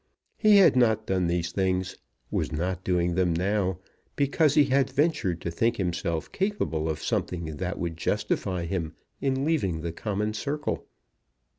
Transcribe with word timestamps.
He 0.35 0.57
had 0.57 0.75
not 0.75 1.05
done 1.05 1.27
these 1.27 1.51
things, 1.51 1.95
was 2.31 2.51
not 2.51 2.83
doing 2.83 3.13
them 3.13 3.33
now, 3.35 3.77
because 4.15 4.55
he 4.55 4.63
had 4.63 4.89
ventured 4.89 5.39
to 5.41 5.51
think 5.51 5.77
himself 5.77 6.31
capable 6.31 6.89
of 6.89 7.03
something 7.03 7.45
that 7.57 7.77
would 7.77 7.97
justify 7.97 8.65
him 8.65 8.93
in 9.19 9.45
leaving 9.45 9.81
the 9.81 9.91
common 9.91 10.33
circle. 10.33 10.87